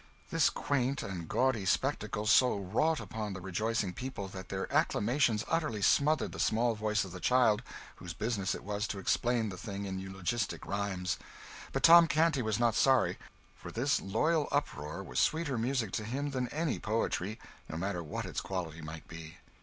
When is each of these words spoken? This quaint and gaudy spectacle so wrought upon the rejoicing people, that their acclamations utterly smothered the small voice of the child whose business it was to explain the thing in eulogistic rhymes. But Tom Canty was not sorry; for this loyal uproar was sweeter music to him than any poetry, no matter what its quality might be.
This 0.31 0.49
quaint 0.49 1.03
and 1.03 1.29
gaudy 1.29 1.63
spectacle 1.63 2.25
so 2.25 2.57
wrought 2.57 2.99
upon 2.99 3.33
the 3.33 3.39
rejoicing 3.39 3.93
people, 3.93 4.27
that 4.29 4.49
their 4.49 4.65
acclamations 4.73 5.43
utterly 5.47 5.83
smothered 5.83 6.31
the 6.31 6.39
small 6.39 6.73
voice 6.73 7.05
of 7.05 7.11
the 7.11 7.19
child 7.19 7.61
whose 7.97 8.15
business 8.15 8.55
it 8.55 8.63
was 8.63 8.87
to 8.87 8.97
explain 8.97 9.49
the 9.49 9.59
thing 9.59 9.85
in 9.85 9.99
eulogistic 9.99 10.65
rhymes. 10.65 11.19
But 11.71 11.83
Tom 11.83 12.07
Canty 12.07 12.41
was 12.41 12.57
not 12.59 12.73
sorry; 12.73 13.19
for 13.55 13.71
this 13.71 14.01
loyal 14.01 14.47
uproar 14.51 15.03
was 15.03 15.19
sweeter 15.19 15.55
music 15.59 15.91
to 15.91 16.03
him 16.03 16.31
than 16.31 16.47
any 16.47 16.79
poetry, 16.79 17.37
no 17.69 17.77
matter 17.77 18.01
what 18.01 18.25
its 18.25 18.41
quality 18.41 18.81
might 18.81 19.07
be. 19.07 19.37